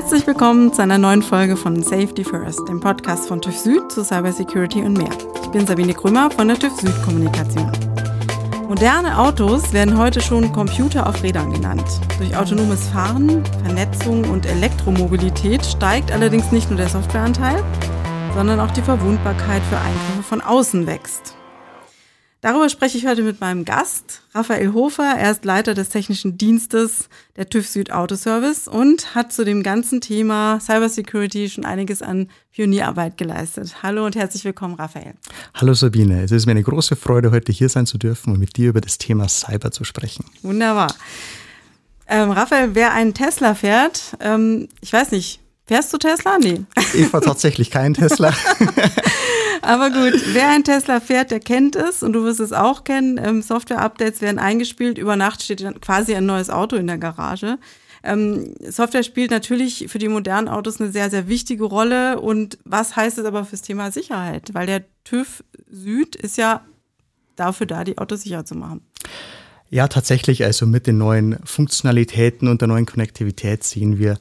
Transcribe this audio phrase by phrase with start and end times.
[0.00, 4.02] Herzlich willkommen zu einer neuen Folge von Safety First, dem Podcast von TÜV Süd zu
[4.02, 5.10] Cybersecurity und mehr.
[5.42, 7.70] Ich bin Sabine Krümmer von der TÜV Süd Kommunikation.
[8.66, 11.84] Moderne Autos werden heute schon Computer auf Rädern genannt.
[12.16, 17.62] Durch autonomes Fahren, Vernetzung und Elektromobilität steigt allerdings nicht nur der Softwareanteil,
[18.34, 21.36] sondern auch die Verwundbarkeit für Eingriffe von außen wächst.
[22.42, 25.14] Darüber spreche ich heute mit meinem Gast, Raphael Hofer.
[25.18, 30.00] Er ist Leiter des technischen Dienstes der TÜV Süd Autoservice und hat zu dem ganzen
[30.00, 33.82] Thema Cybersecurity schon einiges an Pionierarbeit geleistet.
[33.82, 35.16] Hallo und herzlich willkommen, Raphael.
[35.52, 38.56] Hallo Sabine, es ist mir eine große Freude, heute hier sein zu dürfen und mit
[38.56, 40.24] dir über das Thema Cyber zu sprechen.
[40.40, 40.94] Wunderbar.
[42.08, 46.38] Ähm, Raphael, wer einen Tesla fährt, ähm, ich weiß nicht, fährst du Tesla?
[46.38, 46.62] Nee.
[46.94, 48.32] Ich fahre tatsächlich keinen Tesla.
[49.62, 53.20] Aber gut, wer ein Tesla fährt, der kennt es und du wirst es auch kennen.
[53.22, 54.98] Ähm, Software-Updates werden eingespielt.
[54.98, 57.58] Über Nacht steht dann quasi ein neues Auto in der Garage.
[58.02, 62.20] Ähm, Software spielt natürlich für die modernen Autos eine sehr, sehr wichtige Rolle.
[62.20, 64.54] Und was heißt es aber fürs Thema Sicherheit?
[64.54, 66.62] Weil der TÜV Süd ist ja
[67.36, 68.80] dafür da, die Autos sicher zu machen.
[69.68, 70.44] Ja, tatsächlich.
[70.44, 74.18] Also mit den neuen Funktionalitäten und der neuen Konnektivität sehen wir,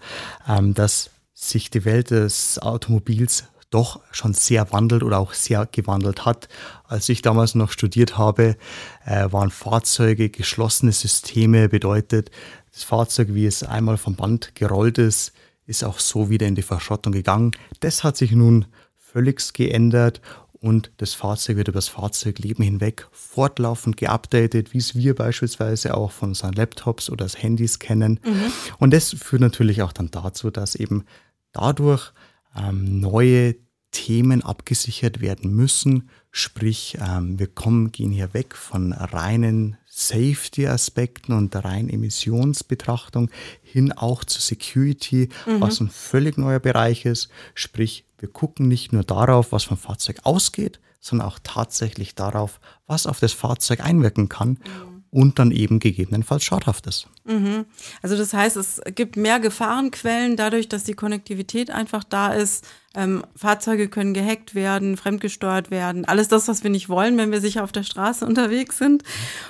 [0.48, 6.25] ähm, dass sich die Welt des Automobils doch schon sehr wandelt oder auch sehr gewandelt
[6.25, 6.50] hat.
[6.88, 8.58] Als ich damals noch studiert habe,
[9.06, 12.31] äh, waren Fahrzeuge geschlossene Systeme, bedeutet,
[12.72, 15.34] das Fahrzeug, wie es einmal vom Band gerollt ist,
[15.66, 17.52] ist auch so wieder in die Verschrottung gegangen.
[17.80, 18.66] Das hat sich nun
[18.98, 20.22] völlig geändert
[20.61, 26.11] und das Fahrzeug wird über das Fahrzeugleben hinweg fortlaufend geupdatet, wie es wir beispielsweise auch
[26.11, 28.20] von unseren Laptops oder Handys kennen.
[28.26, 28.52] Mhm.
[28.78, 31.06] Und das führt natürlich auch dann dazu, dass eben
[31.54, 32.11] dadurch
[32.55, 33.55] ähm, neue
[33.92, 36.09] Themen abgesichert werden müssen.
[36.31, 43.31] Sprich, ähm, wir kommen, gehen hier weg von reinen Safety-Aspekten und der reinen Emissionsbetrachtung
[43.64, 45.61] hin auch zu Security, mhm.
[45.61, 47.30] was ein völlig neuer Bereich ist.
[47.55, 53.08] Sprich, wir gucken nicht nur darauf, was vom Fahrzeug ausgeht, sondern auch tatsächlich darauf, was
[53.08, 54.49] auf das Fahrzeug einwirken kann.
[54.49, 57.08] Mhm und dann eben gegebenenfalls schadhaft ist.
[57.25, 57.65] Mhm.
[58.02, 62.65] Also das heißt, es gibt mehr Gefahrenquellen dadurch, dass die Konnektivität einfach da ist.
[62.95, 67.42] Ähm, Fahrzeuge können gehackt werden, fremdgesteuert werden, alles das, was wir nicht wollen, wenn wir
[67.42, 69.03] sicher auf der Straße unterwegs sind.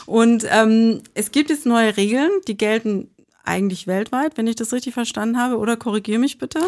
[0.05, 3.09] Und ähm, es gibt jetzt neue Regeln, die gelten
[3.43, 6.59] eigentlich weltweit, wenn ich das richtig verstanden habe, oder korrigiere mich bitte?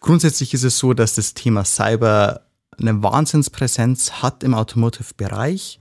[0.00, 2.42] Grundsätzlich ist es so, dass das Thema Cyber
[2.78, 5.80] eine Wahnsinnspräsenz hat im Automotive-Bereich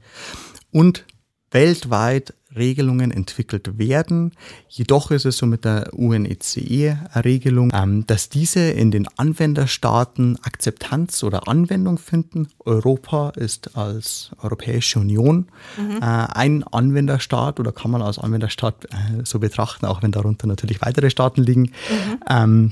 [0.72, 1.06] und
[1.52, 4.32] weltweit Regelungen entwickelt werden.
[4.68, 11.48] Jedoch ist es so mit der UNECE-Regelung, ähm, dass diese in den Anwenderstaaten Akzeptanz oder
[11.48, 12.50] Anwendung finden.
[12.66, 15.48] Europa ist als Europäische Union
[15.78, 15.98] mhm.
[15.98, 20.82] Äh, ein Anwenderstaat oder kann man als Anwenderstaat äh, so betrachten, auch wenn darunter natürlich
[20.82, 21.62] weitere Staaten liegen.
[21.64, 22.20] Mhm.
[22.30, 22.72] Ähm,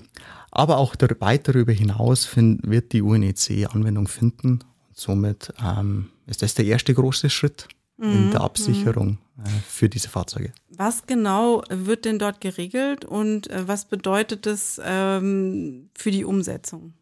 [0.51, 4.59] aber auch weit darüber hinaus wird die UNECE Anwendung finden.
[4.93, 8.45] Somit ähm, ist das der erste große Schritt in der mhm.
[8.45, 9.24] Absicherung äh,
[9.67, 10.53] für diese Fahrzeuge.
[10.69, 16.93] Was genau wird denn dort geregelt und äh, was bedeutet es ähm, für die Umsetzung?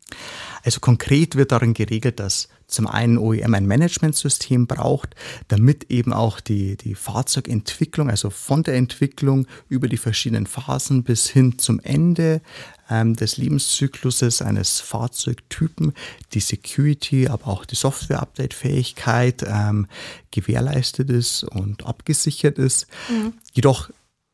[0.64, 5.16] Also konkret wird darin geregelt, dass zum einen OEM ein Managementsystem braucht,
[5.48, 11.30] damit eben auch die, die Fahrzeugentwicklung, also von der Entwicklung über die verschiedenen Phasen bis
[11.30, 12.42] hin zum Ende
[12.90, 15.94] ähm, des Lebenszykluses eines Fahrzeugtypen
[16.34, 19.88] die Security, aber auch die Software-Update-Fähigkeit ähm,
[20.32, 22.88] gewährleistet ist und abgesichert ist.
[23.10, 23.34] Mhm.
[23.54, 23.90] Jedoch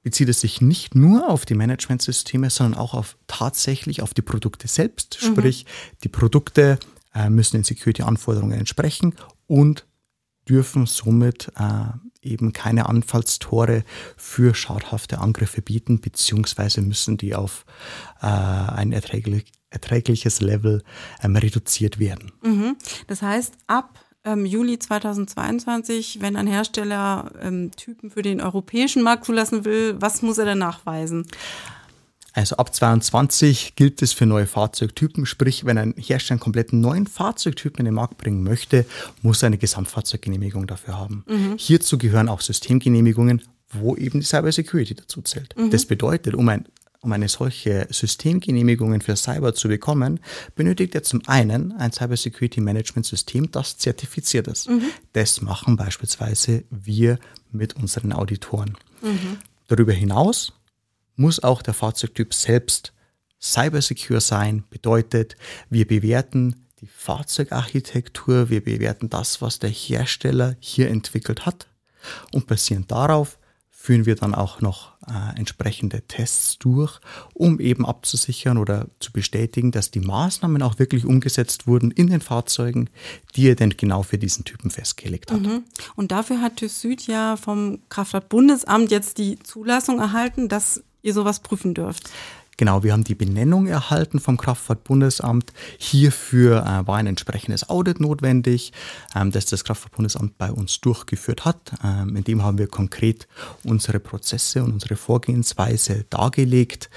[0.10, 4.68] bezieht es sich nicht nur auf die Managementsysteme, sondern auch auf tatsächlich auf die Produkte
[4.68, 5.20] selbst.
[5.22, 5.28] Mhm.
[5.28, 5.68] Sprich,
[6.04, 6.80] die Produkte
[7.14, 9.14] äh, müssen den Security-Anforderungen entsprechen
[9.46, 9.86] und
[10.50, 13.84] dürfen somit äh, eben keine Anfallstore
[14.18, 17.68] für schadhafte Angriffe bieten, beziehungsweise müssen die auf
[18.20, 20.82] äh, ein erträglich, erträgliches Level
[21.22, 22.32] ähm, reduziert werden.
[22.42, 22.78] Mhm.
[23.06, 29.26] Das heißt, ab ähm, Juli 2022, wenn ein Hersteller ähm, Typen für den europäischen Markt
[29.26, 31.26] zulassen will, was muss er dann nachweisen?
[32.34, 37.08] Also ab 22 gilt es für neue Fahrzeugtypen, sprich, wenn ein Hersteller einen kompletten neuen
[37.08, 38.86] Fahrzeugtypen in den Markt bringen möchte,
[39.22, 41.24] muss er eine Gesamtfahrzeuggenehmigung dafür haben.
[41.28, 41.56] Mhm.
[41.58, 43.42] Hierzu gehören auch Systemgenehmigungen,
[43.72, 45.56] wo eben die Cyber Security dazu zählt.
[45.58, 45.72] Mhm.
[45.72, 46.66] Das bedeutet, um ein
[47.02, 50.20] um eine solche Systemgenehmigung für Cyber zu bekommen,
[50.56, 54.70] benötigt er zum einen ein Cyber Security Management System, das zertifiziert ist.
[54.70, 54.84] Mhm.
[55.14, 57.20] Das machen beispielsweise wir
[57.52, 58.78] mit unseren Auditoren.
[59.02, 59.38] Mhm.
[59.68, 60.54] Darüber hinaus
[61.16, 62.94] muss auch der Fahrzeugtyp selbst
[63.42, 65.38] cyber secure sein, bedeutet,
[65.70, 71.68] wir bewerten die Fahrzeugarchitektur, wir bewerten das, was der Hersteller hier entwickelt hat
[72.32, 73.38] und basierend darauf
[73.70, 77.00] führen wir dann auch noch äh, entsprechende Tests durch,
[77.34, 82.22] um eben abzusichern oder zu bestätigen, dass die Maßnahmen auch wirklich umgesetzt wurden in den
[82.22, 82.90] Fahrzeugen,
[83.36, 85.42] die er denn genau für diesen Typen festgelegt hat.
[85.42, 85.64] Mhm.
[85.96, 91.40] Und dafür hat TÜV Süd ja vom Kraftfahrtbundesamt jetzt die Zulassung erhalten, dass ihr sowas
[91.40, 92.10] prüfen dürft.
[92.60, 95.54] Genau, wir haben die Benennung erhalten vom Kraftfahrtbundesamt.
[95.78, 98.74] Hierfür äh, war ein entsprechendes Audit notwendig,
[99.16, 101.72] ähm, das das Kraftfahrtbundesamt bei uns durchgeführt hat.
[101.82, 103.30] Ähm, in dem haben wir konkret
[103.64, 106.90] unsere Prozesse und unsere Vorgehensweise dargelegt,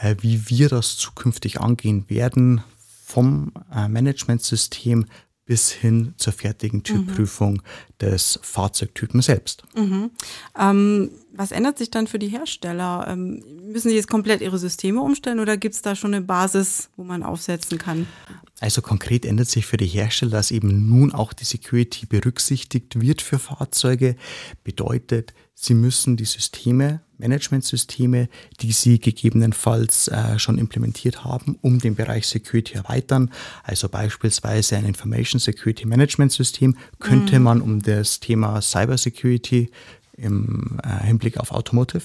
[0.00, 2.62] äh, wie wir das zukünftig angehen werden
[3.04, 5.04] vom äh, Managementsystem
[5.44, 6.84] bis hin zur fertigen mhm.
[6.84, 7.60] Typprüfung mhm.
[8.00, 9.64] des Fahrzeugtypen selbst.
[9.74, 10.10] Mhm.
[10.58, 13.06] Ähm, was ändert sich dann für die Hersteller?
[13.08, 16.90] Ähm, müssen sie jetzt komplett ihre Systeme umstellen oder gibt es da schon eine Basis,
[16.96, 18.06] wo man aufsetzen kann?
[18.60, 23.22] Also konkret ändert sich für die Hersteller, dass eben nun auch die Security berücksichtigt wird
[23.22, 24.16] für Fahrzeuge.
[24.62, 28.28] Bedeutet, sie müssen die Systeme Managementsysteme,
[28.60, 33.30] die Sie gegebenenfalls äh, schon implementiert haben, um den Bereich Security erweitern.
[33.62, 37.44] Also beispielsweise ein Information Security Management System könnte mhm.
[37.44, 39.70] man um das Thema Cyber Security
[40.12, 42.04] im äh, Hinblick auf Automotive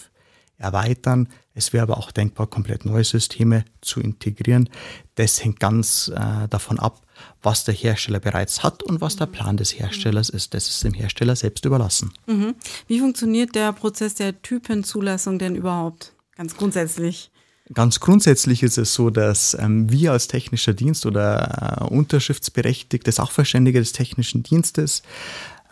[0.58, 1.28] erweitern.
[1.54, 4.70] Es wäre aber auch denkbar, komplett neue Systeme zu integrieren.
[5.16, 7.02] Das hängt ganz äh, davon ab,
[7.42, 10.54] was der Hersteller bereits hat und was der Plan des Herstellers ist.
[10.54, 12.12] Das ist dem Hersteller selbst überlassen.
[12.28, 12.56] Mhm.
[12.88, 16.14] Wie funktioniert der Prozess der Typenzulassung denn überhaupt?
[16.36, 17.32] Ganz grundsätzlich.
[17.74, 23.80] Ganz grundsätzlich ist es so, dass ähm, wir als technischer Dienst oder äh, unterschriftsberechtigte Sachverständige
[23.80, 25.04] des technischen Dienstes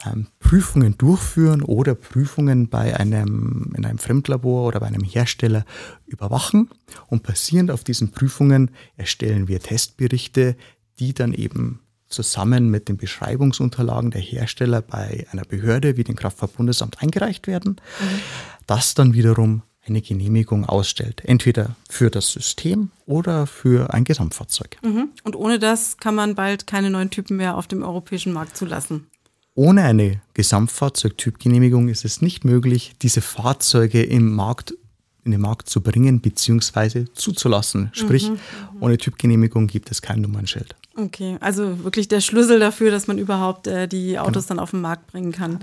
[0.05, 5.65] ähm, Prüfungen durchführen oder Prüfungen bei einem, in einem Fremdlabor oder bei einem Hersteller
[6.05, 6.69] überwachen.
[7.07, 10.55] Und basierend auf diesen Prüfungen erstellen wir Testberichte,
[10.99, 17.01] die dann eben zusammen mit den Beschreibungsunterlagen der Hersteller bei einer Behörde wie dem Kraftfahrtbundesamt
[17.01, 18.19] eingereicht werden, mhm.
[18.67, 21.21] das dann wiederum eine Genehmigung ausstellt.
[21.25, 24.77] Entweder für das System oder für ein Gesamtfahrzeug.
[24.83, 25.09] Mhm.
[25.23, 29.07] Und ohne das kann man bald keine neuen Typen mehr auf dem europäischen Markt zulassen.
[29.55, 34.75] Ohne eine Gesamtfahrzeugtypgenehmigung ist es nicht möglich, diese Fahrzeuge im Markt
[35.23, 37.05] in den Markt zu bringen bzw.
[37.13, 37.89] zuzulassen.
[37.93, 40.75] Sprich, mhm, mhm, ohne Typgenehmigung gibt es kein Nummernschild.
[40.95, 44.47] Okay, also wirklich der Schlüssel dafür, dass man überhaupt äh, die Autos genau.
[44.49, 45.59] dann auf den Markt bringen kann.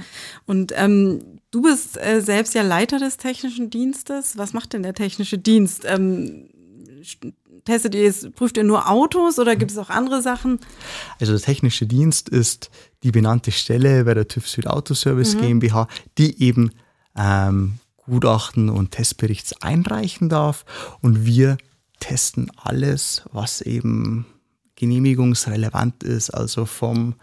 [0.46, 1.20] Und ähm,
[1.52, 4.36] du bist äh, selbst ja Leiter des technischen Dienstes.
[4.36, 5.84] Was macht denn der technische Dienst?
[5.86, 6.48] Ähm,
[7.64, 10.58] testet ihr, prüft ihr nur Autos oder gibt es auch andere Sachen?
[11.20, 12.70] Also der technische Dienst ist
[13.02, 15.40] die benannte Stelle bei der TÜV Süd Autoservice mhm.
[15.40, 15.88] GmbH,
[16.18, 16.70] die eben
[17.16, 20.64] ähm, Gutachten und Testberichts einreichen darf.
[21.00, 21.56] Und wir
[22.00, 24.26] testen alles, was eben
[24.76, 27.14] genehmigungsrelevant ist, also vom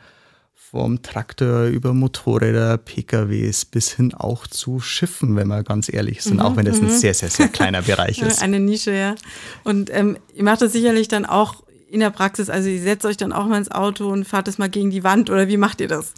[0.71, 6.36] vom Traktor über Motorräder, PKWs bis hin auch zu Schiffen, wenn wir ganz ehrlich sind,
[6.36, 6.89] mhm, auch wenn das ein mhm.
[6.89, 8.44] sehr, sehr, sehr kleiner Bereich ist.
[8.44, 9.16] Eine Nische, ja.
[9.63, 13.18] Und ähm, ihr macht das sicherlich dann auch in der Praxis, also ihr setzt euch
[13.18, 15.81] dann auch mal ins Auto und fahrt es mal gegen die Wand oder wie macht
[15.81, 16.13] ihr das?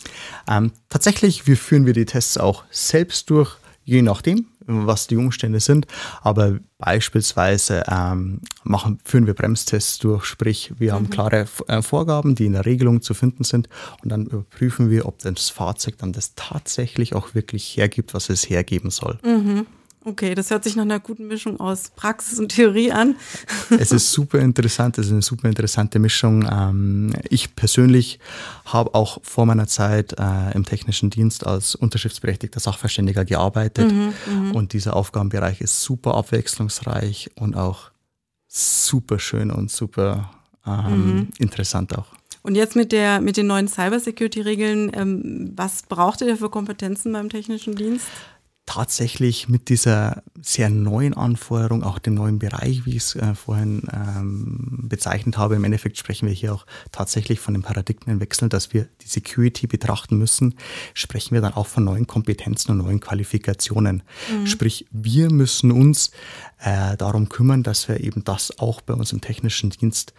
[0.49, 3.55] Ähm, tatsächlich, wir führen wir die Tests auch selbst durch,
[3.85, 4.47] je nachdem
[4.87, 5.87] was die Umstände sind.
[6.21, 10.95] Aber beispielsweise ähm, machen, führen wir Bremstests durch, sprich, wir mhm.
[10.95, 13.69] haben klare äh, Vorgaben, die in der Regelung zu finden sind
[14.03, 18.49] und dann überprüfen wir, ob das Fahrzeug dann das tatsächlich auch wirklich hergibt, was es
[18.49, 19.19] hergeben soll.
[19.23, 19.65] Mhm.
[20.03, 23.15] Okay, das hört sich nach einer guten Mischung aus Praxis und Theorie an.
[23.69, 26.47] Es ist super interessant, es ist eine super interessante Mischung.
[26.51, 28.19] Ähm, ich persönlich
[28.65, 34.51] habe auch vor meiner Zeit äh, im technischen Dienst als unterschriftsberechtigter Sachverständiger gearbeitet mhm, mhm,
[34.55, 37.91] und dieser Aufgabenbereich ist super abwechslungsreich und auch
[38.47, 40.31] super schön und super
[40.65, 41.27] ähm, mhm.
[41.37, 42.07] interessant auch.
[42.41, 47.29] Und jetzt mit der mit den neuen Cybersecurity-Regeln, ähm, was braucht ihr für Kompetenzen beim
[47.29, 48.07] technischen Dienst?
[48.65, 53.83] Tatsächlich mit dieser sehr neuen Anforderung, auch dem neuen Bereich, wie ich es äh, vorhin
[53.91, 58.87] ähm, bezeichnet habe, im Endeffekt sprechen wir hier auch tatsächlich von dem Paradigmenwechsel, dass wir
[59.01, 60.55] die Security betrachten müssen,
[60.93, 64.03] sprechen wir dann auch von neuen Kompetenzen und neuen Qualifikationen.
[64.31, 64.47] Mhm.
[64.47, 66.11] Sprich, wir müssen uns
[66.59, 70.13] äh, darum kümmern, dass wir eben das auch bei uns im technischen Dienst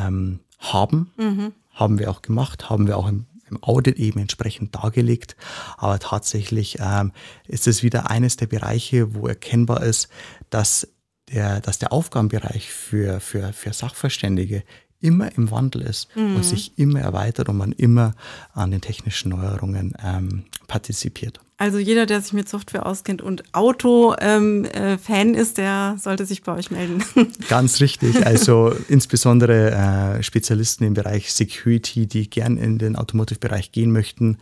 [0.00, 1.12] ähm, haben.
[1.18, 1.52] Mhm.
[1.72, 5.36] Haben wir auch gemacht, haben wir auch im im Audit eben entsprechend dargelegt.
[5.76, 7.12] Aber tatsächlich ähm,
[7.46, 10.08] ist es wieder eines der Bereiche, wo erkennbar ist,
[10.50, 10.88] dass
[11.32, 14.64] der, dass der Aufgabenbereich für, für, für Sachverständige
[15.00, 16.36] immer im Wandel ist mhm.
[16.36, 18.14] und sich immer erweitert und man immer
[18.52, 21.40] an den technischen Neuerungen ähm, partizipiert.
[21.62, 26.42] Also jeder, der sich mit Software auskennt und Auto-Fan ähm, äh, ist, der sollte sich
[26.42, 27.04] bei euch melden.
[27.48, 28.26] Ganz richtig.
[28.26, 29.70] Also insbesondere
[30.18, 34.38] äh, Spezialisten im Bereich Security, die gern in den Automotive-Bereich gehen möchten.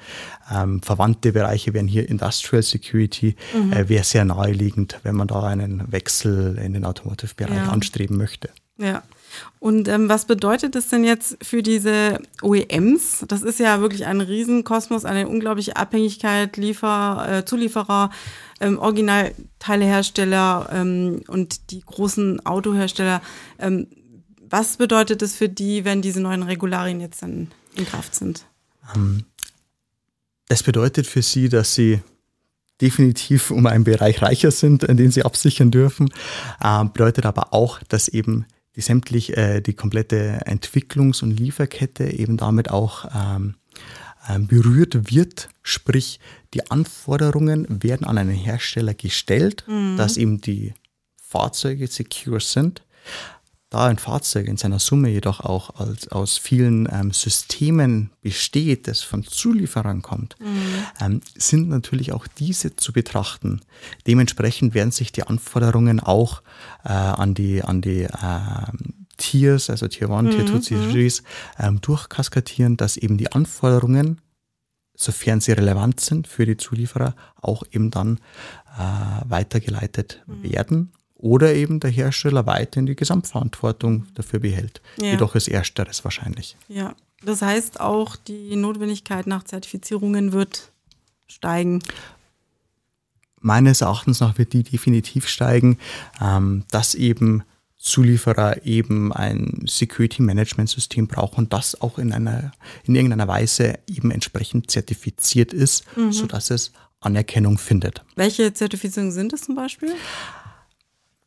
[0.51, 3.37] Ähm, verwandte Bereiche wären hier Industrial Security.
[3.53, 3.75] Mhm.
[3.75, 7.69] Äh, Wäre sehr naheliegend, wenn man da einen Wechsel in den Automotive-Bereich ja.
[7.69, 8.49] anstreben möchte.
[8.79, 9.03] Ja.
[9.59, 13.25] Und ähm, was bedeutet das denn jetzt für diese OEMs?
[13.29, 18.11] Das ist ja wirklich ein Riesenkosmos, eine unglaubliche Abhängigkeit, Liefer, äh, Zulieferer,
[18.61, 23.23] ähm, Originalteilehersteller ähm, und die großen Autohersteller.
[23.59, 23.87] Ähm,
[24.49, 28.45] was bedeutet das für die, wenn diese neuen Regularien jetzt dann in Kraft sind?
[28.95, 29.25] Ähm,
[30.49, 32.01] es bedeutet für sie, dass sie
[32.81, 36.11] definitiv um einen Bereich reicher sind, in den sie absichern dürfen.
[36.61, 38.47] Äh, bedeutet aber auch, dass eben
[38.77, 43.55] die sämtlich äh, die komplette Entwicklungs- und Lieferkette eben damit auch ähm,
[44.29, 45.49] ähm, berührt wird.
[45.63, 46.21] Sprich,
[46.55, 49.97] die Anforderungen werden an einen Hersteller gestellt, mhm.
[49.97, 50.75] dass eben die
[51.17, 52.83] Fahrzeuge secure sind.
[53.71, 59.03] Da ein Fahrzeug in seiner Summe jedoch auch als, aus vielen ähm, Systemen besteht, das
[59.03, 60.85] von Zulieferern kommt, mhm.
[61.01, 63.61] ähm, sind natürlich auch diese zu betrachten.
[64.09, 66.43] Dementsprechend werden sich die Anforderungen auch
[66.85, 68.09] äh, an die, an die äh,
[69.19, 70.91] Tiers, also Tier 1, Tier 2, mhm.
[70.91, 71.09] Tier
[71.59, 74.21] 3, ähm, durchkaskadieren, dass eben die Anforderungen,
[74.97, 78.19] sofern sie relevant sind für die Zulieferer, auch eben dann
[78.77, 80.43] äh, weitergeleitet mhm.
[80.43, 84.81] werden oder eben der Hersteller weiterhin die Gesamtverantwortung dafür behält.
[85.01, 85.13] Ja.
[85.13, 86.57] Jedoch ist ersteres wahrscheinlich.
[86.69, 90.71] Ja, das heißt auch, die Notwendigkeit nach Zertifizierungen wird
[91.29, 91.83] steigen.
[93.41, 95.79] Meines Erachtens nach wird die definitiv steigen,
[96.21, 97.43] ähm, dass eben
[97.79, 102.53] Zulieferer eben ein Security Management System brauchen das auch in einer,
[102.85, 106.13] in irgendeiner Weise eben entsprechend zertifiziert ist, mhm.
[106.13, 108.05] sodass es Anerkennung findet.
[108.17, 109.95] Welche Zertifizierungen sind es zum Beispiel?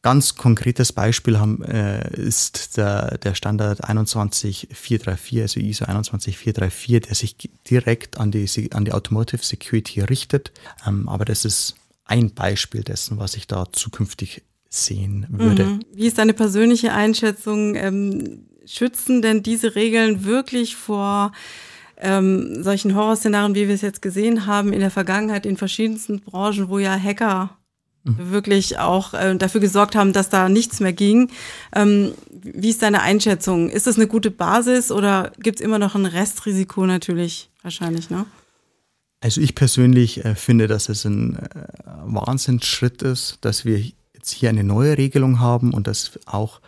[0.04, 7.38] Ganz konkretes Beispiel haben, äh, ist der, der Standard 21434, also ISO 21434, der sich
[7.70, 10.52] direkt an die, an die Automotive Security richtet.
[10.86, 15.66] Ähm, aber das ist ein Beispiel dessen, was ich da zukünftig sehen würde.
[15.66, 15.80] Mhm.
[15.94, 17.76] Wie ist deine persönliche Einschätzung?
[17.76, 21.32] Ähm, schützen denn diese Regeln wirklich vor
[21.96, 26.68] ähm, solchen Horrorszenarien, wie wir es jetzt gesehen haben in der Vergangenheit in verschiedensten Branchen,
[26.68, 27.58] wo ja Hacker.
[28.04, 31.30] Wirklich auch äh, dafür gesorgt haben, dass da nichts mehr ging.
[31.74, 33.70] Ähm, wie ist deine Einschätzung?
[33.70, 38.26] Ist das eine gute Basis oder gibt es immer noch ein Restrisiko natürlich wahrscheinlich, ne?
[39.22, 41.68] Also ich persönlich äh, finde, dass es ein äh,
[42.04, 43.80] Wahnsinnsschritt ist, dass wir
[44.14, 46.60] jetzt hier eine neue Regelung haben und dass auch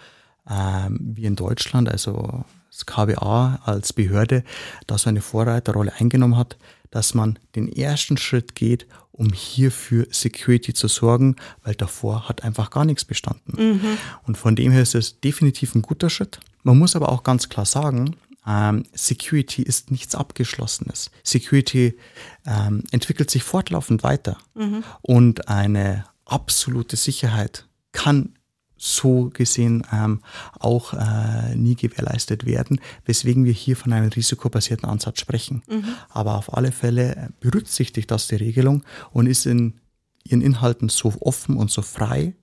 [0.49, 4.43] ähm, wie in Deutschland, also das KBA als Behörde,
[4.87, 6.57] da so eine Vorreiterrolle eingenommen hat,
[6.91, 8.87] dass man den ersten Schritt geht,
[9.17, 13.53] um hier für Security zu sorgen, weil davor hat einfach gar nichts bestanden.
[13.57, 13.97] Mhm.
[14.23, 16.39] Und von dem her ist es definitiv ein guter Schritt.
[16.63, 18.15] Man muss aber auch ganz klar sagen,
[18.47, 21.11] ähm, Security ist nichts Abgeschlossenes.
[21.23, 21.97] Security
[22.45, 24.37] ähm, entwickelt sich fortlaufend weiter.
[24.53, 24.83] Mhm.
[25.01, 28.33] Und eine absolute Sicherheit kann
[28.77, 30.21] so gesehen ähm,
[30.59, 35.63] auch äh, nie gewährleistet werden, weswegen wir hier von einem risikobasierten Ansatz sprechen.
[35.69, 35.85] Mhm.
[36.09, 39.79] Aber auf alle Fälle berücksichtigt das die Regelung und ist in
[40.23, 42.33] ihren Inhalten so offen und so frei,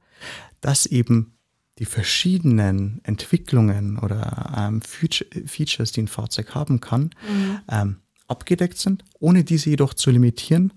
[0.61, 1.35] dass eben
[1.79, 7.59] die verschiedenen Entwicklungen oder ähm, Features, die ein Fahrzeug haben kann, mhm.
[7.69, 7.97] ähm,
[8.29, 10.73] abgedeckt sind, ohne diese jedoch zu limitieren,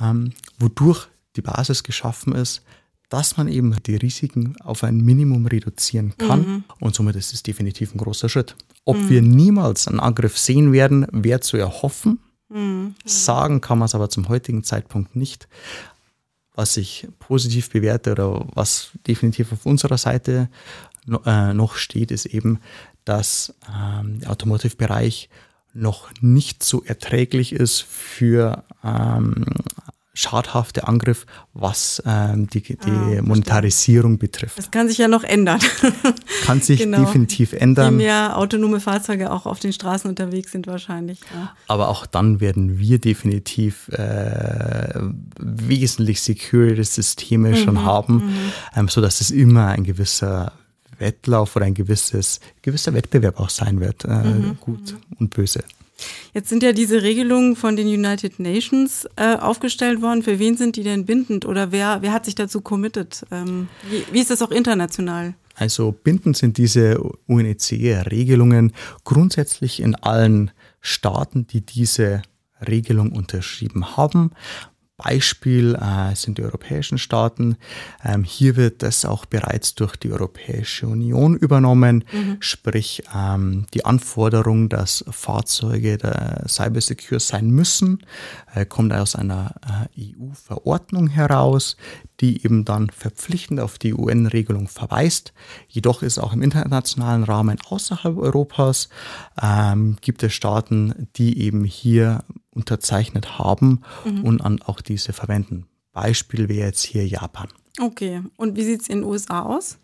[0.00, 2.62] ähm, wodurch die Basis geschaffen ist,
[3.12, 6.40] dass man eben die Risiken auf ein Minimum reduzieren kann.
[6.40, 6.64] Mhm.
[6.80, 8.56] Und somit ist es definitiv ein großer Schritt.
[8.86, 9.10] Ob mhm.
[9.10, 12.20] wir niemals einen Angriff sehen werden, wäre zu erhoffen.
[12.48, 12.94] Mhm.
[13.04, 15.46] Sagen kann man es aber zum heutigen Zeitpunkt nicht.
[16.54, 20.48] Was ich positiv bewerte oder was definitiv auf unserer Seite
[21.26, 22.60] äh, noch steht, ist eben,
[23.04, 25.28] dass ähm, der Automotive-Bereich
[25.74, 29.44] noch nicht so erträglich ist für ähm,
[30.14, 34.58] schadhafte Angriff, was ähm, die, die ah, Monetarisierung betrifft.
[34.58, 35.60] Das kann sich ja noch ändern.
[36.44, 37.00] kann sich genau.
[37.00, 37.98] definitiv ändern.
[37.98, 41.20] Je mehr autonome Fahrzeuge auch auf den Straßen unterwegs sind wahrscheinlich.
[41.34, 41.54] Ja.
[41.66, 45.00] Aber auch dann werden wir definitiv äh,
[45.38, 48.52] wesentlich secure Systeme mhm, schon haben, mhm.
[48.76, 50.52] ähm, so dass es immer ein gewisser
[50.98, 55.16] Wettlauf oder ein gewisses, gewisser Wettbewerb auch sein wird, äh, mhm, gut mhm.
[55.18, 55.64] und böse.
[56.34, 60.22] Jetzt sind ja diese Regelungen von den United Nations äh, aufgestellt worden.
[60.22, 63.24] Für wen sind die denn bindend oder wer, wer hat sich dazu committed?
[63.30, 65.34] Ähm, wie, wie, ist das auch international?
[65.54, 68.72] Also bindend sind diese UNECE-Regelungen
[69.04, 72.22] grundsätzlich in allen Staaten, die diese
[72.66, 74.32] Regelung unterschrieben haben.
[74.96, 77.56] Beispiel äh, sind die europäischen Staaten.
[78.04, 82.36] Ähm, hier wird das auch bereits durch die Europäische Union übernommen, mhm.
[82.40, 88.04] sprich ähm, die Anforderung, dass Fahrzeuge der Cybersecure sein müssen,
[88.54, 89.54] äh, kommt aus einer
[89.96, 91.76] äh, EU-Verordnung heraus,
[92.20, 95.32] die eben dann verpflichtend auf die UN-Regelung verweist.
[95.68, 98.88] Jedoch ist auch im internationalen Rahmen außerhalb Europas
[99.42, 102.22] ähm, gibt es Staaten, die eben hier
[102.54, 104.24] unterzeichnet haben mhm.
[104.24, 105.66] und an auch diese verwenden.
[105.92, 107.48] Beispiel wäre jetzt hier Japan.
[107.80, 109.78] Okay, und wie sieht es in den USA aus?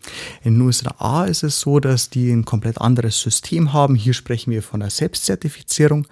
[0.44, 3.94] In den USA ist es so, dass die ein komplett anderes System haben.
[3.94, 6.06] Hier sprechen wir von der Selbstzertifizierung,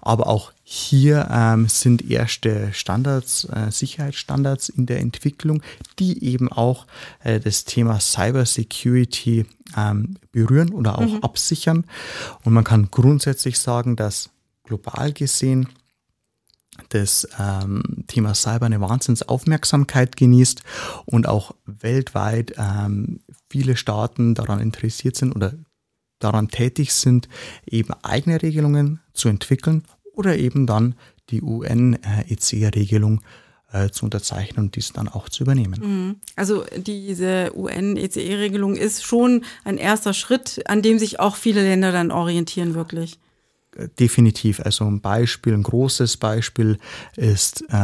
[0.00, 5.62] aber auch hier ähm, sind erste Standards, äh, Sicherheitsstandards in der Entwicklung,
[5.98, 6.86] die eben auch
[7.22, 9.44] äh, das Thema Cybersecurity
[9.76, 11.22] ähm, berühren oder auch mhm.
[11.22, 11.84] absichern.
[12.42, 14.30] Und man kann grundsätzlich sagen, dass
[14.64, 15.68] global gesehen
[16.88, 20.62] das ähm, Thema Cyber eine Wahnsinnsaufmerksamkeit genießt
[21.04, 25.54] und auch weltweit ähm, viele Staaten daran interessiert sind oder
[26.18, 27.28] daran tätig sind,
[27.66, 30.94] eben eigene Regelungen zu entwickeln oder eben dann
[31.30, 33.20] die UN-EC-Regelung
[33.72, 35.80] äh, zu unterzeichnen und dies dann auch zu übernehmen.
[35.80, 36.16] Mhm.
[36.36, 42.10] Also diese UN-ECE-Regelung ist schon ein erster Schritt, an dem sich auch viele Länder dann
[42.10, 43.18] orientieren, wirklich
[43.98, 44.60] definitiv.
[44.60, 46.78] Also ein Beispiel, ein großes Beispiel
[47.16, 47.76] ist äh,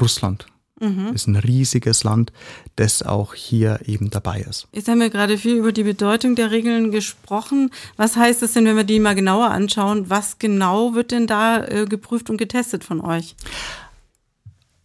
[0.00, 0.46] Russland.
[0.80, 1.12] Mhm.
[1.14, 2.32] Ist ein riesiges Land,
[2.74, 4.66] das auch hier eben dabei ist.
[4.72, 7.70] Jetzt haben wir gerade viel über die Bedeutung der Regeln gesprochen.
[7.96, 10.10] Was heißt das denn, wenn wir die mal genauer anschauen?
[10.10, 13.36] Was genau wird denn da äh, geprüft und getestet von euch?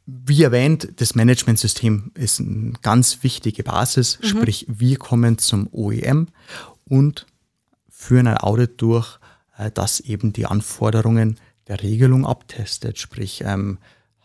[0.06, 4.28] Wie erwähnt, das Managementsystem ist eine ganz wichtige Basis, mhm.
[4.28, 6.28] sprich wir kommen zum OEM
[6.86, 7.26] und
[7.90, 9.20] führen ein Audit durch,
[9.58, 13.00] äh, das eben die Anforderungen der Regelung abtestet.
[13.00, 13.78] Sprich, ähm,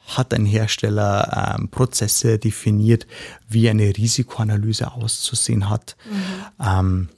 [0.06, 3.06] hat ein Hersteller ähm, Prozesse definiert,
[3.48, 5.96] wie eine Risikoanalyse auszusehen hat.
[6.10, 6.66] Mhm.
[6.66, 7.08] Ähm,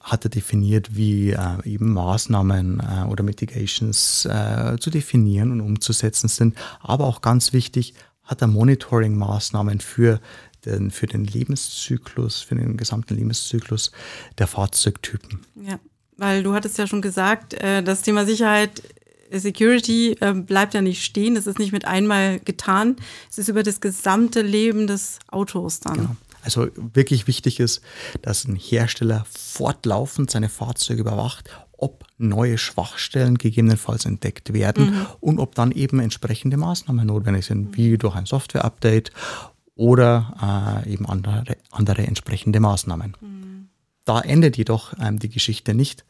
[0.00, 6.28] hat er definiert, wie äh, eben Maßnahmen äh, oder Mitigations äh, zu definieren und umzusetzen
[6.28, 6.56] sind.
[6.80, 10.20] Aber auch ganz wichtig, hat er Monitoring-Maßnahmen für
[10.66, 13.92] den, für den Lebenszyklus, für den gesamten Lebenszyklus
[14.38, 15.40] der Fahrzeugtypen.
[15.62, 15.78] Ja.
[16.16, 18.82] Weil du hattest ja schon gesagt, äh, das Thema Sicherheit,
[19.30, 21.36] äh, Security äh, bleibt ja nicht stehen.
[21.36, 22.96] Es ist nicht mit einmal getan.
[23.30, 25.94] Es ist über das gesamte Leben des Autos dann.
[25.94, 26.16] Genau.
[26.42, 27.80] Also wirklich wichtig ist,
[28.20, 31.48] dass ein Hersteller fortlaufend seine Fahrzeuge überwacht,
[31.78, 35.06] ob neue Schwachstellen gegebenenfalls entdeckt werden mhm.
[35.20, 39.10] und ob dann eben entsprechende Maßnahmen notwendig sind, wie durch ein Software-Update
[39.74, 43.16] oder äh, eben andere, andere entsprechende Maßnahmen.
[43.20, 43.33] Mhm.
[44.04, 46.04] Da endet jedoch ähm, die Geschichte nicht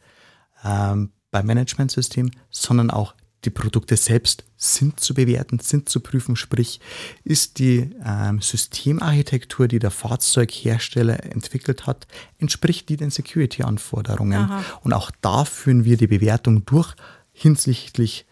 [0.63, 3.13] ähm, beim Managementsystem, sondern auch
[3.45, 6.79] die Produkte selbst sind zu bewerten, sind zu prüfen, sprich
[7.23, 12.07] ist die ähm, Systemarchitektur, die der Fahrzeughersteller entwickelt hat,
[12.39, 14.49] entspricht die den Security-Anforderungen.
[14.81, 16.95] Und auch da führen wir die Bewertung durch
[17.31, 18.25] hinsichtlich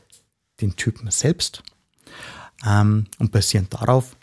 [0.62, 1.64] den Typen selbst.
[2.66, 4.16] Ähm, und basierend darauf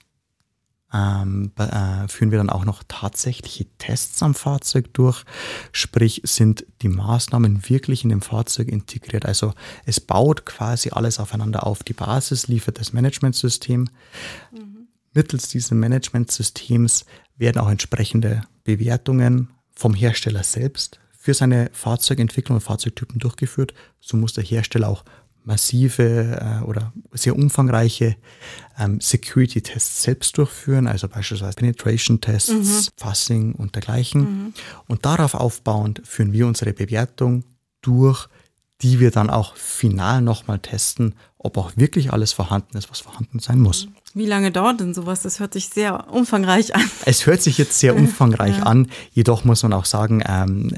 [0.92, 5.24] ähm, äh, führen wir dann auch noch tatsächliche Tests am Fahrzeug durch.
[5.72, 9.26] Sprich, sind die Maßnahmen wirklich in dem Fahrzeug integriert?
[9.26, 11.83] Also es baut quasi alles aufeinander auf.
[11.83, 13.88] Die Basis liefert das Managementsystem.
[14.53, 14.88] Mhm.
[15.12, 17.05] Mittels dieses Managementsystems
[17.37, 23.74] werden auch entsprechende Bewertungen vom Hersteller selbst für seine Fahrzeugentwicklung und Fahrzeugtypen durchgeführt.
[24.00, 25.05] So muss der Hersteller auch
[25.44, 28.16] massive äh, oder sehr umfangreiche
[28.79, 32.92] ähm, Security-Tests selbst durchführen, also beispielsweise Penetration-Tests, mhm.
[32.96, 34.20] Fuzzing und dergleichen.
[34.20, 34.55] Mhm.
[34.88, 37.44] Und darauf aufbauend führen wir unsere Bewertung
[37.83, 38.29] durch,
[38.83, 43.38] die wir dann auch final nochmal testen, ob auch wirklich alles vorhanden ist, was vorhanden
[43.38, 43.87] sein muss.
[43.87, 43.94] Mhm.
[44.12, 45.23] Wie lange dauert denn sowas?
[45.23, 46.90] Das hört sich sehr umfangreich an.
[47.07, 48.64] Es hört sich jetzt sehr umfangreich ja.
[48.64, 50.75] an, jedoch muss man auch sagen, ähm,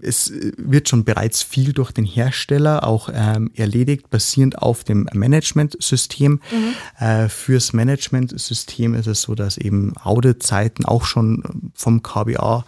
[0.00, 6.40] es wird schon bereits viel durch den Hersteller auch ähm, erledigt, basierend auf dem Managementsystem.
[6.50, 7.04] Mhm.
[7.04, 12.66] Äh, fürs Managementsystem ist es so, dass eben Auditzeiten auch schon vom KBA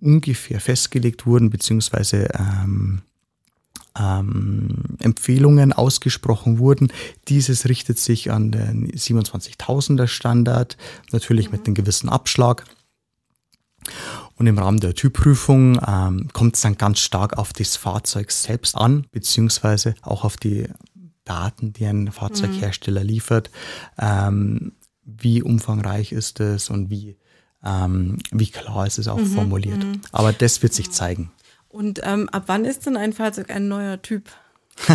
[0.00, 3.02] ungefähr festgelegt wurden, beziehungsweise ähm,
[3.98, 6.92] ähm, Empfehlungen ausgesprochen wurden.
[7.28, 10.76] Dieses richtet sich an den 27.000er Standard,
[11.12, 11.52] natürlich mhm.
[11.52, 12.64] mit einem gewissen Abschlag.
[14.36, 18.74] Und im Rahmen der Typprüfung ähm, kommt es dann ganz stark auf das Fahrzeug selbst
[18.76, 20.68] an, beziehungsweise auch auf die
[21.24, 23.08] Daten, die ein Fahrzeughersteller mhm.
[23.08, 23.50] liefert.
[23.98, 24.72] Ähm,
[25.04, 27.16] wie umfangreich ist es und wie
[27.64, 29.82] ähm, wie klar ist es auch mhm, formuliert.
[29.84, 30.00] Mhm.
[30.12, 31.30] Aber das wird sich zeigen.
[31.74, 34.30] Und ähm, ab wann ist denn ein Fahrzeug ein neuer Typ?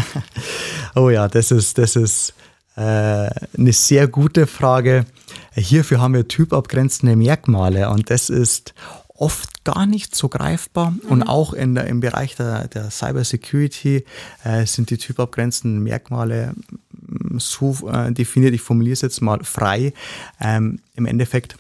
[0.96, 2.34] oh ja, das ist, das ist
[2.78, 5.06] äh, eine sehr gute Frage.
[5.54, 8.74] Hierfür haben wir typabgrenzende Merkmale und das ist
[9.14, 10.92] oft gar nicht so greifbar.
[10.92, 11.00] Mhm.
[11.10, 14.06] Und auch in der, im Bereich der, der Cyber Security
[14.46, 16.54] äh, sind die typabgrenzenden Merkmale
[16.92, 19.92] mm, so äh, definiert, ich formuliere es jetzt mal frei.
[20.40, 21.58] Ähm, Im Endeffekt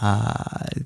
[0.00, 0.82] äh,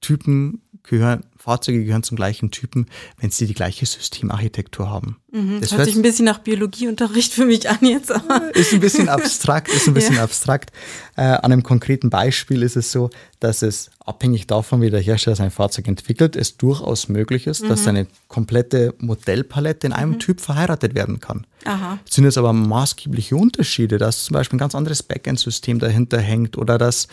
[0.00, 2.86] Typen gehören, Fahrzeuge gehören zum gleichen Typen,
[3.20, 5.18] wenn sie die gleiche Systemarchitektur haben.
[5.30, 8.10] Mhm, das hört sich ein bisschen nach Biologieunterricht für mich an jetzt.
[8.54, 10.24] Ist ein bisschen abstrakt, ist ein bisschen ja.
[10.24, 10.72] abstrakt.
[11.16, 15.36] Äh, an einem konkreten Beispiel ist es so, dass es abhängig davon, wie der Hersteller
[15.36, 17.68] sein Fahrzeug entwickelt, es durchaus möglich ist, mhm.
[17.68, 20.20] dass seine komplette Modellpalette in einem mhm.
[20.20, 21.46] Typ verheiratet werden kann.
[21.64, 21.98] Aha.
[22.08, 26.56] Es sind jetzt aber maßgebliche Unterschiede, dass zum Beispiel ein ganz anderes Backend-System dahinter hängt
[26.56, 27.08] oder dass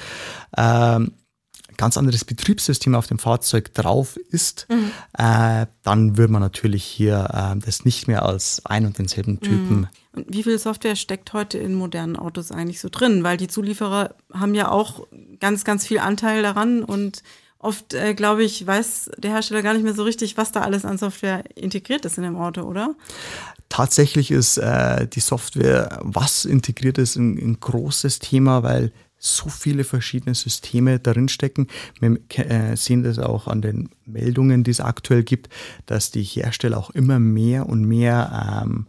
[0.57, 1.11] ähm,
[1.77, 4.91] ganz anderes Betriebssystem auf dem Fahrzeug drauf ist, mhm.
[5.17, 9.81] äh, dann würde man natürlich hier äh, das nicht mehr als ein und denselben Typen.
[9.81, 9.87] Mhm.
[10.13, 13.23] Und wie viel Software steckt heute in modernen Autos eigentlich so drin?
[13.23, 15.07] Weil die Zulieferer haben ja auch
[15.39, 17.23] ganz, ganz viel Anteil daran und
[17.63, 20.85] oft, äh, glaube ich, weiß der Hersteller gar nicht mehr so richtig, was da alles
[20.85, 22.95] an Software integriert ist in dem Auto, oder?
[23.69, 28.91] Tatsächlich ist äh, die Software, was integriert ist, ein, ein großes Thema, weil
[29.25, 31.67] so viele verschiedene Systeme darin stecken.
[32.01, 35.47] Wir äh, sehen das auch an den Meldungen, die es aktuell gibt,
[35.85, 38.87] dass die Hersteller auch immer mehr und mehr ähm,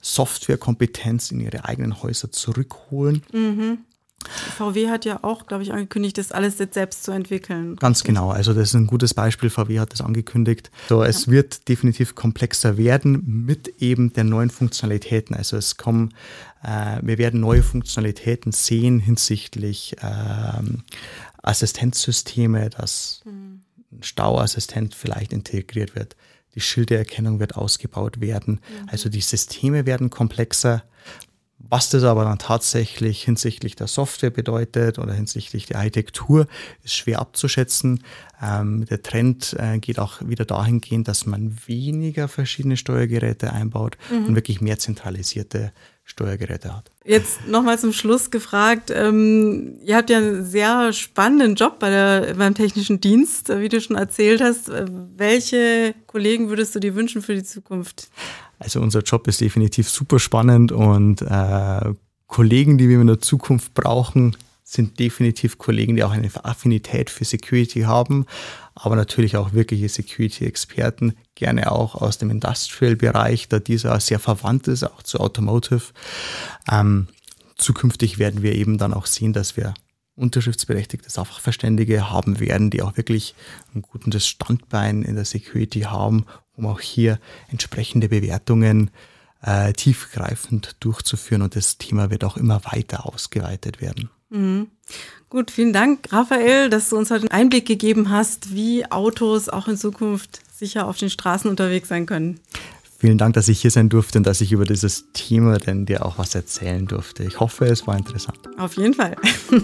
[0.00, 3.22] Softwarekompetenz in ihre eigenen Häuser zurückholen.
[3.32, 3.78] Mhm.
[4.56, 7.76] VW hat ja auch, glaube ich, angekündigt, das alles jetzt selbst zu entwickeln.
[7.76, 8.30] Ganz genau.
[8.30, 9.50] Also das ist ein gutes Beispiel.
[9.50, 10.70] VW hat das angekündigt.
[10.88, 11.32] So, es ja.
[11.32, 15.36] wird definitiv komplexer werden mit eben den neuen Funktionalitäten.
[15.36, 16.14] Also es kommen,
[16.62, 20.82] äh, wir werden neue Funktionalitäten sehen hinsichtlich ähm,
[21.42, 23.62] Assistenzsysteme, dass mhm.
[23.92, 26.16] ein Stauassistent vielleicht integriert wird.
[26.54, 28.54] Die Schildererkennung wird ausgebaut werden.
[28.54, 28.88] Mhm.
[28.88, 30.84] Also die Systeme werden komplexer.
[31.68, 36.46] Was das aber dann tatsächlich hinsichtlich der Software bedeutet oder hinsichtlich der Architektur,
[36.82, 38.04] ist schwer abzuschätzen.
[38.42, 44.26] Ähm, der Trend äh, geht auch wieder dahingehend, dass man weniger verschiedene Steuergeräte einbaut mhm.
[44.26, 45.72] und wirklich mehr zentralisierte
[46.06, 46.90] Steuergeräte hat.
[47.04, 48.90] Jetzt nochmal zum Schluss gefragt.
[48.94, 53.80] Ähm, ihr habt ja einen sehr spannenden Job bei der, beim technischen Dienst, wie du
[53.80, 54.70] schon erzählt hast.
[55.16, 58.08] Welche Kollegen würdest du dir wünschen für die Zukunft?
[58.58, 61.94] Also unser Job ist definitiv super spannend und äh,
[62.26, 67.24] Kollegen, die wir in der Zukunft brauchen, sind definitiv Kollegen, die auch eine Affinität für
[67.24, 68.26] Security haben,
[68.74, 74.82] aber natürlich auch wirkliche Security-Experten, gerne auch aus dem Industrial-Bereich, da dieser sehr verwandt ist,
[74.82, 75.82] auch zu Automotive.
[76.70, 77.08] Ähm,
[77.56, 79.74] zukünftig werden wir eben dann auch sehen, dass wir
[80.16, 83.34] unterschriftsberechtigte Sachverständige haben werden, die auch wirklich
[83.74, 88.90] ein gutes Standbein in der Security haben, um auch hier entsprechende Bewertungen
[89.42, 91.42] äh, tiefgreifend durchzuführen.
[91.42, 94.10] Und das Thema wird auch immer weiter ausgeweitet werden.
[94.30, 94.68] Mhm.
[95.30, 99.66] Gut, vielen Dank, Raphael, dass du uns heute einen Einblick gegeben hast, wie Autos auch
[99.66, 102.40] in Zukunft sicher auf den Straßen unterwegs sein können.
[103.04, 106.06] Vielen Dank, dass ich hier sein durfte und dass ich über dieses Thema denn dir
[106.06, 107.22] auch was erzählen durfte.
[107.24, 108.38] Ich hoffe, es war interessant.
[108.56, 109.14] Auf jeden Fall.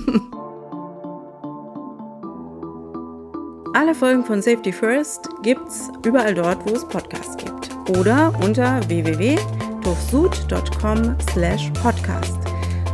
[3.72, 7.70] Alle Folgen von Safety First gibt's überall dort, wo es Podcasts gibt.
[7.98, 12.36] Oder unter www.tufsud.com slash podcast.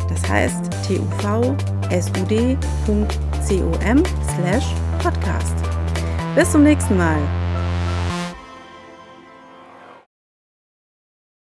[0.08, 1.58] Das heißt tuvsud.com
[4.36, 4.66] slash
[5.02, 5.56] podcast.
[6.36, 7.45] Bis zum nächsten Mal.